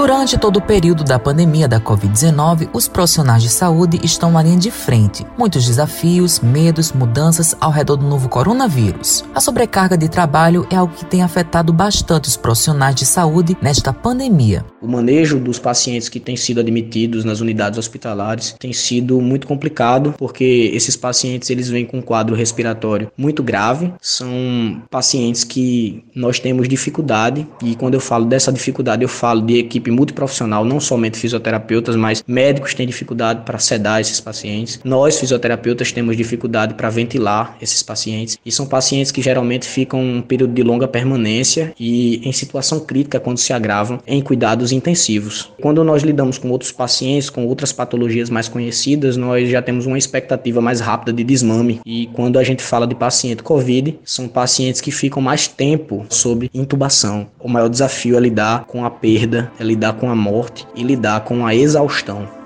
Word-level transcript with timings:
Durante 0.00 0.38
todo 0.38 0.56
o 0.56 0.62
período 0.62 1.04
da 1.04 1.18
pandemia 1.18 1.68
da 1.68 1.78
Covid-19, 1.78 2.70
os 2.72 2.88
profissionais 2.88 3.42
de 3.42 3.50
saúde 3.50 4.00
estão 4.02 4.32
na 4.32 4.42
linha 4.42 4.56
de 4.56 4.70
frente. 4.70 5.26
Muitos 5.36 5.66
desafios, 5.66 6.40
medos, 6.40 6.90
mudanças 6.90 7.54
ao 7.60 7.70
redor 7.70 7.96
do 7.96 8.06
novo 8.06 8.26
coronavírus. 8.26 9.22
A 9.34 9.42
sobrecarga 9.42 9.98
de 9.98 10.08
trabalho 10.08 10.66
é 10.70 10.76
algo 10.76 10.94
que 10.94 11.04
tem 11.04 11.22
afetado 11.22 11.70
bastante 11.70 12.30
os 12.30 12.36
profissionais 12.38 12.94
de 12.94 13.04
saúde 13.04 13.54
nesta 13.60 13.92
pandemia. 13.92 14.64
O 14.80 14.88
manejo 14.88 15.38
dos 15.38 15.58
pacientes 15.58 16.08
que 16.08 16.18
têm 16.18 16.34
sido 16.34 16.60
admitidos 16.60 17.22
nas 17.22 17.42
unidades 17.42 17.78
hospitalares 17.78 18.56
tem 18.58 18.72
sido 18.72 19.20
muito 19.20 19.46
complicado, 19.46 20.14
porque 20.16 20.70
esses 20.72 20.96
pacientes 20.96 21.50
eles 21.50 21.68
vêm 21.68 21.84
com 21.84 21.98
um 21.98 22.02
quadro 22.02 22.34
respiratório 22.34 23.12
muito 23.18 23.42
grave. 23.42 23.92
São 24.00 24.82
pacientes 24.90 25.44
que 25.44 26.02
nós 26.14 26.40
temos 26.40 26.66
dificuldade, 26.66 27.46
e 27.62 27.74
quando 27.74 27.92
eu 27.92 28.00
falo 28.00 28.24
dessa 28.24 28.50
dificuldade, 28.50 29.02
eu 29.02 29.08
falo 29.08 29.42
de 29.42 29.58
equipe 29.58 29.89
multiprofissional, 29.90 30.64
não 30.64 30.80
somente 30.80 31.18
fisioterapeutas, 31.18 31.96
mas 31.96 32.22
médicos 32.26 32.74
têm 32.74 32.86
dificuldade 32.86 33.42
para 33.44 33.58
sedar 33.58 34.00
esses 34.00 34.20
pacientes. 34.20 34.80
Nós, 34.84 35.18
fisioterapeutas, 35.18 35.92
temos 35.92 36.16
dificuldade 36.16 36.74
para 36.74 36.90
ventilar 36.90 37.56
esses 37.60 37.82
pacientes, 37.82 38.38
e 38.44 38.52
são 38.52 38.66
pacientes 38.66 39.12
que 39.12 39.22
geralmente 39.22 39.66
ficam 39.66 40.00
um 40.00 40.22
período 40.22 40.52
de 40.52 40.62
longa 40.62 40.88
permanência 40.88 41.72
e 41.78 42.20
em 42.26 42.32
situação 42.32 42.80
crítica 42.80 43.20
quando 43.20 43.38
se 43.38 43.52
agravam 43.52 43.98
em 44.06 44.20
cuidados 44.20 44.72
intensivos. 44.72 45.50
Quando 45.60 45.84
nós 45.84 46.02
lidamos 46.02 46.38
com 46.38 46.50
outros 46.50 46.72
pacientes, 46.72 47.30
com 47.30 47.46
outras 47.46 47.72
patologias 47.72 48.30
mais 48.30 48.48
conhecidas, 48.48 49.16
nós 49.16 49.48
já 49.48 49.60
temos 49.62 49.86
uma 49.86 49.98
expectativa 49.98 50.60
mais 50.60 50.80
rápida 50.80 51.12
de 51.12 51.24
desmame. 51.24 51.80
E 51.84 52.08
quando 52.12 52.38
a 52.38 52.44
gente 52.44 52.62
fala 52.62 52.86
de 52.86 52.94
paciente 52.94 53.42
COVID, 53.42 53.98
são 54.04 54.28
pacientes 54.28 54.80
que 54.80 54.90
ficam 54.90 55.22
mais 55.22 55.46
tempo 55.48 56.04
sob 56.08 56.50
intubação. 56.52 57.26
O 57.38 57.48
maior 57.48 57.68
desafio 57.68 58.16
é 58.16 58.20
lidar 58.20 58.64
com 58.64 58.84
a 58.84 58.90
perda, 58.90 59.50
é 59.58 59.64
lidar 59.70 59.92
com 59.94 60.10
a 60.10 60.16
morte 60.16 60.66
e 60.74 60.82
lidar 60.82 61.20
com 61.20 61.46
a 61.46 61.54
exaustão. 61.54 62.39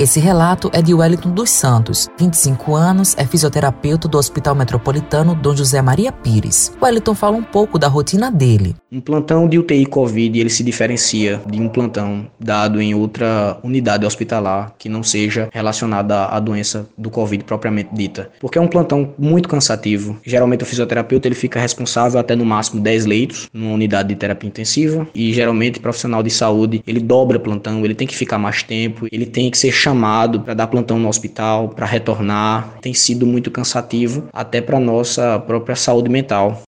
Esse 0.00 0.20
relato 0.20 0.70
é 0.72 0.80
de 0.80 0.94
Wellington 0.94 1.32
dos 1.32 1.50
Santos, 1.50 2.08
25 2.16 2.76
anos, 2.76 3.16
é 3.18 3.26
fisioterapeuta 3.26 4.06
do 4.06 4.16
Hospital 4.16 4.54
Metropolitano 4.54 5.34
Dom 5.34 5.56
José 5.56 5.82
Maria 5.82 6.12
Pires. 6.12 6.72
Wellington 6.80 7.16
fala 7.16 7.36
um 7.36 7.42
pouco 7.42 7.80
da 7.80 7.88
rotina 7.88 8.30
dele. 8.30 8.76
Um 8.92 9.00
plantão 9.00 9.48
de 9.48 9.58
UTI 9.58 9.84
COVID 9.86 10.38
ele 10.38 10.50
se 10.50 10.62
diferencia 10.62 11.42
de 11.44 11.60
um 11.60 11.68
plantão 11.68 12.28
dado 12.38 12.80
em 12.80 12.94
outra 12.94 13.58
unidade 13.64 14.06
hospitalar 14.06 14.72
que 14.78 14.88
não 14.88 15.02
seja 15.02 15.48
relacionada 15.52 16.26
à 16.26 16.38
doença 16.38 16.88
do 16.96 17.10
COVID 17.10 17.42
propriamente 17.42 17.90
dita, 17.92 18.30
porque 18.38 18.56
é 18.56 18.60
um 18.60 18.68
plantão 18.68 19.12
muito 19.18 19.48
cansativo. 19.48 20.16
Geralmente 20.24 20.62
o 20.62 20.66
fisioterapeuta 20.66 21.26
ele 21.26 21.34
fica 21.34 21.58
responsável 21.58 22.20
até 22.20 22.36
no 22.36 22.44
máximo 22.44 22.80
10 22.80 23.04
leitos 23.04 23.48
numa 23.52 23.74
unidade 23.74 24.10
de 24.10 24.14
terapia 24.14 24.48
intensiva 24.48 25.08
e 25.12 25.32
geralmente 25.32 25.80
profissional 25.80 26.22
de 26.22 26.30
saúde 26.30 26.84
ele 26.86 27.00
dobra 27.00 27.40
plantão, 27.40 27.84
ele 27.84 27.96
tem 27.96 28.06
que 28.06 28.16
ficar 28.16 28.38
mais 28.38 28.62
tempo, 28.62 29.08
ele 29.10 29.26
tem 29.26 29.50
que 29.50 29.58
ser 29.58 29.72
chamado 29.88 30.40
para 30.40 30.54
dar 30.54 30.66
plantão 30.66 30.98
no 30.98 31.08
hospital, 31.08 31.70
para 31.70 31.86
retornar. 31.86 32.74
Tem 32.80 32.92
sido 32.92 33.26
muito 33.26 33.50
cansativo, 33.50 34.24
até 34.32 34.60
para 34.60 34.78
nossa 34.78 35.38
própria 35.46 35.74
saúde 35.74 36.10
mental. 36.10 36.60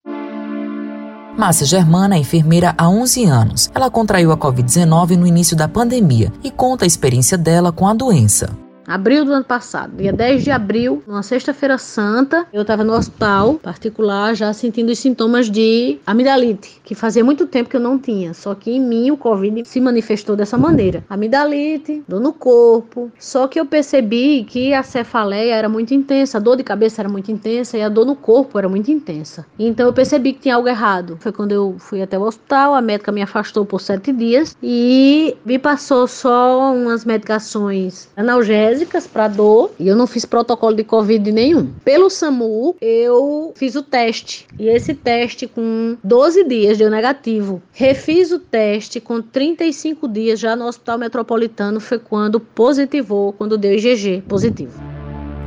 Márcia 1.38 1.66
Germana 1.66 2.16
é 2.16 2.20
enfermeira 2.20 2.74
há 2.78 2.90
11 2.90 3.26
anos. 3.26 3.72
Ela 3.74 3.90
contraiu 3.90 4.32
a 4.32 4.38
Covid-19 4.38 5.16
no 5.16 5.28
início 5.28 5.56
da 5.56 5.68
pandemia 5.68 6.32
e 6.44 6.52
conta 6.52 6.86
a 6.86 6.88
experiência 6.88 7.38
dela 7.38 7.72
com 7.72 7.88
a 7.88 7.94
doença 7.94 8.69
abril 8.90 9.24
do 9.24 9.32
ano 9.32 9.46
passado, 9.46 9.96
dia 9.96 10.12
10 10.12 10.44
de 10.44 10.50
abril, 10.50 11.04
numa 11.06 11.22
sexta-feira 11.22 11.78
santa, 11.78 12.48
eu 12.52 12.64
estava 12.64 12.84
no 12.84 12.94
hospital 12.94 13.56
particular 13.56 14.34
já 14.34 14.52
sentindo 14.52 14.92
os 14.92 14.98
sintomas 14.98 15.50
de 15.50 16.00
amidalite, 16.08 16.82
que 16.84 16.96
fazia 16.96 17.24
muito 17.24 17.46
tempo 17.46 17.70
que 17.70 17.76
eu 17.76 17.80
não 17.80 18.00
tinha, 18.00 18.34
só 18.34 18.56
que 18.56 18.72
em 18.72 18.80
mim 18.80 19.12
o 19.12 19.18
Covid 19.18 19.64
se 19.68 19.80
manifestou 19.80 20.36
dessa 20.36 20.58
maneira. 20.58 21.04
Amidalite, 21.08 22.04
dor 22.08 22.20
no 22.20 22.34
corpo, 22.34 23.12
só 23.20 23.48
que 23.48 23.60
eu 23.60 23.66
percebi 23.66 24.44
que 24.44 24.74
a 24.74 24.82
cefaleia 24.82 25.54
era 25.54 25.70
muito 25.70 25.94
intensa, 25.94 26.40
a 26.40 26.42
dor 26.42 26.58
de 26.58 26.64
cabeça 26.64 27.02
era 27.02 27.10
muito 27.10 27.32
intensa 27.32 27.78
e 27.78 27.84
a 27.84 27.90
dor 27.90 28.06
no 28.06 28.16
corpo 28.16 28.58
era 28.58 28.68
muito 28.68 28.90
intensa. 28.90 29.46
Então 29.60 29.86
eu 29.86 29.94
percebi 29.94 30.34
que 30.34 30.40
tinha 30.40 30.56
algo 30.56 30.68
errado. 30.68 31.18
Foi 31.20 31.32
quando 31.32 31.52
eu 31.52 31.76
fui 31.78 32.02
até 32.02 32.18
o 32.18 32.24
hospital, 32.24 32.74
a 32.74 32.82
médica 32.82 33.12
me 33.12 33.22
afastou 33.22 33.66
por 33.66 33.80
sete 33.80 34.12
dias 34.12 34.58
e 34.64 35.38
me 35.46 35.60
passou 35.60 36.08
só 36.08 36.74
umas 36.74 37.06
medicações 37.06 38.10
analgésicas 38.18 38.79
básicas 38.80 39.06
para 39.06 39.28
dor 39.28 39.72
e 39.78 39.88
eu 39.88 39.96
não 39.96 40.08
fiz 40.08 40.24
protocolo 40.24 40.76
de 40.76 40.84
Covid 40.84 41.32
nenhum. 41.32 41.70
Pelo 41.84 42.10
SAMU, 42.10 42.76
eu 42.80 43.52
fiz 43.56 43.76
o 43.76 43.84
teste 43.84 44.48
e 44.58 44.68
esse 44.70 44.94
teste 44.94 45.48
com 45.48 45.98
12 46.02 46.46
dias 46.46 46.78
deu 46.78 46.90
negativo. 46.90 47.62
Refiz 47.74 48.32
o 48.32 48.40
teste 48.40 49.02
com 49.02 49.22
35 49.22 50.08
dias 50.08 50.40
já 50.40 50.56
no 50.56 50.66
Hospital 50.66 50.98
Metropolitano 50.98 51.80
foi 51.82 52.00
quando 52.00 52.40
positivou, 52.40 53.34
quando 53.34 53.58
deu 53.58 53.74
IgG 53.74 54.24
positivo. 54.28 54.80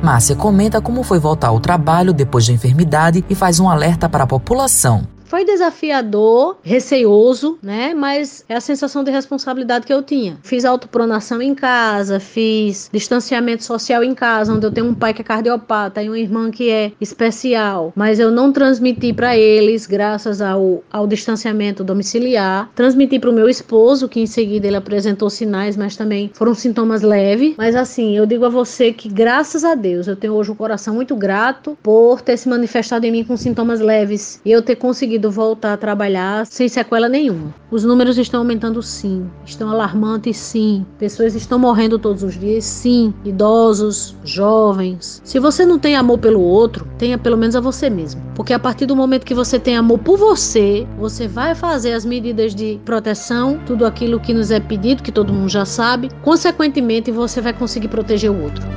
Márcia 0.03 0.35
comenta 0.35 0.81
como 0.81 1.01
foi 1.01 1.17
voltar 1.17 1.47
ao 1.47 1.59
trabalho 1.59 2.13
depois 2.13 2.45
da 2.45 2.53
enfermidade 2.53 3.23
e 3.29 3.33
faz 3.33 3.59
um 3.59 3.69
alerta 3.69 4.07
para 4.07 4.25
a 4.25 4.27
população. 4.27 5.07
Foi 5.33 5.43
desafiador, 5.43 6.57
receioso, 6.61 7.57
né? 7.59 7.95
Mas 7.95 8.45
é 8.47 8.53
a 8.53 8.61
sensação 8.61 9.03
de 9.03 9.09
responsabilidade 9.09 9.83
que 9.83 9.91
eu 9.91 10.03
tinha. 10.03 10.37
Fiz 10.43 10.63
autopronação 10.63 11.41
em 11.41 11.55
casa, 11.55 12.19
fiz 12.19 12.87
distanciamento 12.93 13.63
social 13.63 14.03
em 14.03 14.13
casa, 14.13 14.53
onde 14.53 14.63
eu 14.63 14.71
tenho 14.71 14.85
um 14.85 14.93
pai 14.93 15.11
que 15.11 15.21
é 15.21 15.23
cardiopata 15.23 16.03
e 16.03 16.07
uma 16.07 16.19
irmã 16.19 16.51
que 16.51 16.69
é 16.69 16.91
especial, 17.01 17.91
mas 17.95 18.19
eu 18.19 18.29
não 18.29 18.51
transmiti 18.51 19.11
para 19.11 19.35
eles, 19.35 19.87
graças 19.87 20.39
ao, 20.39 20.83
ao 20.91 21.07
distanciamento 21.07 21.83
domiciliar. 21.83 22.69
Transmiti 22.75 23.17
para 23.17 23.31
o 23.31 23.33
meu 23.33 23.49
esposo, 23.49 24.07
que 24.07 24.19
em 24.19 24.27
seguida 24.27 24.67
ele 24.67 24.77
apresentou 24.77 25.31
sinais, 25.31 25.75
mas 25.75 25.95
também 25.95 26.29
foram 26.35 26.53
sintomas 26.53 27.01
leves. 27.01 27.55
Mas 27.57 27.75
assim, 27.75 28.15
eu 28.15 28.27
digo 28.27 28.45
a 28.45 28.49
você 28.49 28.93
que 28.93 29.09
graças 29.09 29.63
a 29.63 29.73
Deus 29.73 30.07
eu 30.07 30.15
tenho 30.15 30.33
hoje 30.35 30.51
um 30.51 30.55
coração 30.55 30.93
muito 30.93 31.15
grato 31.15 31.75
por 31.81 32.21
ter 32.21 32.37
se 32.37 32.47
manifestado 32.47 33.03
em 33.07 33.11
mim 33.11 33.23
com 33.23 33.35
sintomas 33.35 33.79
leves 33.79 34.39
e 34.45 34.51
eu 34.51 34.61
ter 34.61 34.75
conseguido 34.75 35.22
conseguido 35.23 35.31
voltar 35.31 35.73
a 35.73 35.77
trabalhar 35.77 36.45
sem 36.45 36.67
sequela 36.67 37.07
nenhuma. 37.07 37.53
Os 37.71 37.83
números 37.83 38.17
estão 38.17 38.41
aumentando 38.41 38.81
sim, 38.83 39.29
estão 39.45 39.69
alarmantes 39.69 40.37
sim. 40.37 40.85
Pessoas 40.99 41.35
estão 41.35 41.57
morrendo 41.57 41.97
todos 41.97 42.23
os 42.23 42.37
dias 42.37 42.65
sim, 42.65 43.13
idosos, 43.23 44.15
jovens. 44.23 45.21
Se 45.23 45.39
você 45.39 45.65
não 45.65 45.79
tem 45.79 45.95
amor 45.95 46.19
pelo 46.19 46.41
outro, 46.41 46.87
tenha 46.97 47.17
pelo 47.17 47.37
menos 47.37 47.55
a 47.55 47.61
você 47.61 47.89
mesmo. 47.89 48.21
Porque 48.35 48.53
a 48.53 48.59
partir 48.59 48.85
do 48.85 48.95
momento 48.95 49.25
que 49.25 49.33
você 49.33 49.57
tem 49.59 49.77
amor 49.77 49.99
por 49.99 50.17
você, 50.17 50.85
você 50.97 51.27
vai 51.27 51.55
fazer 51.55 51.93
as 51.93 52.05
medidas 52.05 52.53
de 52.53 52.79
proteção, 52.83 53.59
tudo 53.65 53.85
aquilo 53.85 54.19
que 54.19 54.33
nos 54.33 54.51
é 54.51 54.59
pedido, 54.59 55.03
que 55.03 55.11
todo 55.11 55.33
mundo 55.33 55.49
já 55.49 55.65
sabe. 55.65 56.09
Consequentemente, 56.21 57.11
você 57.11 57.39
vai 57.41 57.53
conseguir 57.53 57.87
proteger 57.87 58.31
o 58.31 58.43
outro. 58.43 58.72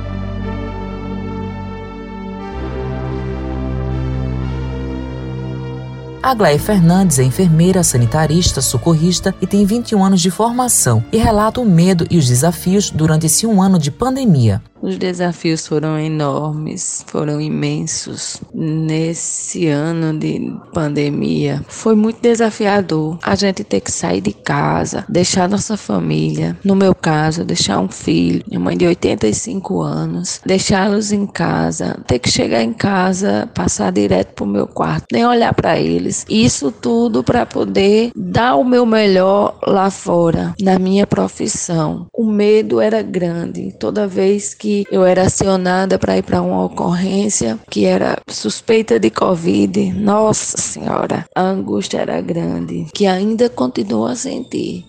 Aglaé 6.27 6.57
Fernandes 6.57 7.19
é 7.19 7.23
enfermeira, 7.23 7.81
sanitarista, 7.85 8.61
socorrista 8.61 9.33
e 9.41 9.47
tem 9.47 9.65
21 9.65 10.03
anos 10.03 10.19
de 10.19 10.29
formação 10.29 11.01
e 11.09 11.15
relata 11.15 11.61
o 11.61 11.65
medo 11.65 12.05
e 12.11 12.17
os 12.17 12.27
desafios 12.27 12.91
durante 12.91 13.27
esse 13.27 13.47
um 13.47 13.61
ano 13.61 13.79
de 13.79 13.89
pandemia. 13.89 14.61
Os 14.81 14.97
desafios 14.97 15.65
foram 15.65 15.99
enormes, 15.99 17.03
foram 17.07 17.41
imensos. 17.41 18.41
Nesse 18.53 19.67
ano 19.67 20.17
de 20.17 20.53
pandemia, 20.73 21.63
foi 21.67 21.95
muito 21.95 22.21
desafiador 22.21 23.17
a 23.23 23.35
gente 23.35 23.63
ter 23.63 23.81
que 23.81 23.91
sair 23.91 24.21
de 24.21 24.33
casa, 24.33 25.05
deixar 25.09 25.49
nossa 25.49 25.75
família. 25.75 26.57
No 26.63 26.75
meu 26.75 26.93
caso, 26.93 27.43
deixar 27.43 27.79
um 27.79 27.89
filho, 27.89 28.43
minha 28.47 28.59
mãe 28.59 28.77
de 28.77 28.85
85 28.85 29.81
anos, 29.81 30.41
deixá-los 30.45 31.11
em 31.11 31.25
casa, 31.25 31.99
ter 32.07 32.19
que 32.19 32.29
chegar 32.29 32.61
em 32.61 32.73
casa, 32.73 33.49
passar 33.53 33.91
direto 33.91 34.33
para 34.33 34.45
o 34.45 34.47
meu 34.47 34.67
quarto, 34.67 35.05
nem 35.11 35.25
olhar 35.25 35.53
para 35.53 35.79
eles. 35.79 36.25
Isso 36.29 36.71
tudo 36.71 37.23
para 37.23 37.45
poder 37.45 38.11
dar 38.15 38.55
o 38.55 38.63
meu 38.63 38.85
melhor 38.85 39.57
lá 39.65 39.89
fora, 39.89 40.53
na 40.61 40.77
minha 40.77 41.07
profissão. 41.07 42.07
O 42.13 42.25
medo 42.25 42.79
era 42.79 43.01
grande 43.01 43.73
toda 43.79 44.07
vez 44.07 44.53
que 44.53 44.66
que 44.67 44.85
eu 44.91 45.05
era 45.05 45.21
acionada 45.21 45.97
para 45.97 46.17
ir 46.17 46.23
para 46.23 46.41
uma 46.41 46.65
ocorrência 46.65 47.57
que 47.69 47.85
era 47.85 48.17
suspeita 48.27 48.99
de 48.99 49.09
Covid. 49.09 49.93
Nossa 49.93 50.57
Senhora, 50.57 51.25
a 51.33 51.41
angústia 51.41 51.99
era 51.99 52.19
grande, 52.19 52.85
que 52.93 53.05
ainda 53.05 53.49
continuo 53.49 54.07
a 54.07 54.13
sentir. 54.13 54.83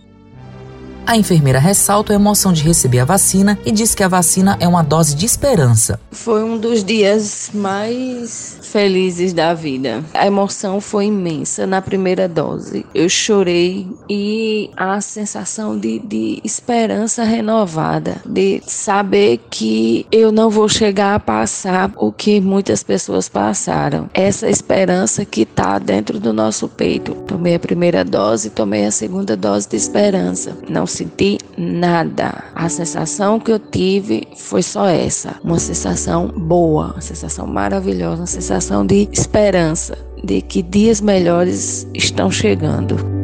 A 1.08 1.16
enfermeira 1.16 1.58
ressalta 1.58 2.12
a 2.12 2.16
emoção 2.16 2.52
de 2.52 2.62
receber 2.62 2.98
a 2.98 3.04
vacina 3.06 3.58
e 3.64 3.72
diz 3.72 3.94
que 3.94 4.04
a 4.04 4.08
vacina 4.08 4.58
é 4.60 4.68
uma 4.68 4.82
dose 4.82 5.16
de 5.16 5.24
esperança. 5.24 5.98
Foi 6.10 6.44
um 6.44 6.58
dos 6.58 6.84
dias 6.84 7.50
mais 7.54 8.58
felizes 8.60 9.32
da 9.32 9.54
vida. 9.54 10.04
A 10.12 10.26
emoção 10.26 10.82
foi 10.82 11.06
imensa 11.06 11.66
na 11.66 11.80
primeira 11.80 12.28
dose. 12.28 12.84
Eu 12.94 13.08
chorei 13.08 13.88
e 14.06 14.70
a 14.76 15.00
sensação 15.00 15.78
de, 15.78 15.98
de 15.98 16.42
esperança 16.44 17.24
renovada, 17.24 18.20
de 18.26 18.60
saber 18.66 19.40
que 19.48 20.06
eu 20.12 20.30
não 20.30 20.50
vou 20.50 20.68
chegar 20.68 21.14
a 21.14 21.20
passar 21.20 21.90
o 21.96 22.12
que 22.12 22.38
muitas 22.38 22.82
pessoas 22.82 23.30
passaram. 23.30 24.10
Essa 24.12 24.50
esperança 24.50 25.24
que 25.24 25.42
está 25.42 25.78
dentro 25.78 26.20
do 26.20 26.34
nosso 26.34 26.68
peito. 26.68 27.14
Tomei 27.26 27.54
a 27.54 27.60
primeira 27.60 28.04
dose, 28.04 28.50
tomei 28.50 28.84
a 28.84 28.90
segunda 28.90 29.34
dose 29.34 29.66
de 29.66 29.76
esperança. 29.76 30.54
Não 30.68 30.86
senti 30.98 31.38
nada. 31.56 32.44
A 32.54 32.68
sensação 32.68 33.38
que 33.38 33.52
eu 33.52 33.58
tive 33.58 34.26
foi 34.36 34.62
só 34.62 34.86
essa, 34.86 35.36
uma 35.42 35.58
sensação 35.58 36.28
boa, 36.28 36.92
uma 36.92 37.00
sensação 37.00 37.46
maravilhosa, 37.46 38.22
uma 38.22 38.26
sensação 38.26 38.84
de 38.84 39.08
esperança, 39.12 39.96
de 40.22 40.40
que 40.42 40.62
dias 40.62 41.00
melhores 41.00 41.86
estão 41.94 42.30
chegando. 42.30 43.17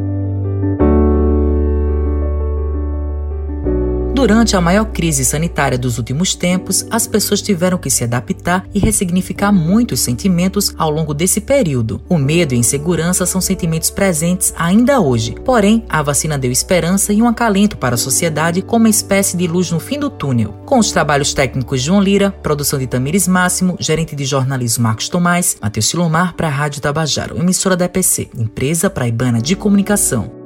Durante 4.24 4.56
a 4.56 4.60
maior 4.62 4.86
crise 4.86 5.22
sanitária 5.22 5.76
dos 5.76 5.98
últimos 5.98 6.34
tempos, 6.34 6.86
as 6.90 7.06
pessoas 7.06 7.42
tiveram 7.42 7.76
que 7.76 7.90
se 7.90 8.04
adaptar 8.04 8.66
e 8.72 8.78
ressignificar 8.78 9.52
muitos 9.52 10.00
sentimentos 10.00 10.74
ao 10.78 10.90
longo 10.90 11.12
desse 11.12 11.42
período. 11.42 12.00
O 12.08 12.16
medo 12.16 12.54
e 12.54 12.56
a 12.56 12.58
insegurança 12.58 13.26
são 13.26 13.38
sentimentos 13.38 13.90
presentes 13.90 14.54
ainda 14.56 14.98
hoje. 14.98 15.34
Porém, 15.44 15.84
a 15.90 16.00
vacina 16.00 16.38
deu 16.38 16.50
esperança 16.50 17.12
e 17.12 17.20
um 17.20 17.28
acalento 17.28 17.76
para 17.76 17.96
a 17.96 17.98
sociedade 17.98 18.62
como 18.62 18.86
uma 18.86 18.88
espécie 18.88 19.36
de 19.36 19.46
luz 19.46 19.70
no 19.70 19.78
fim 19.78 19.98
do 19.98 20.08
túnel. 20.08 20.54
Com 20.64 20.78
os 20.78 20.90
trabalhos 20.90 21.34
técnicos 21.34 21.80
de 21.80 21.88
João 21.88 22.00
Lira, 22.00 22.30
produção 22.30 22.78
de 22.78 22.86
Tamires 22.86 23.28
Máximo, 23.28 23.76
gerente 23.78 24.16
de 24.16 24.24
jornalismo 24.24 24.84
Marcos 24.84 25.10
Tomás, 25.10 25.58
Matheus 25.60 25.86
Silomar 25.86 26.32
para 26.34 26.48
a 26.48 26.50
Rádio 26.50 26.80
Tabajaro, 26.80 27.38
emissora 27.38 27.76
da 27.76 27.84
EPC, 27.84 28.30
empresa 28.38 28.88
praibana 28.88 29.42
de 29.42 29.54
comunicação. 29.54 30.43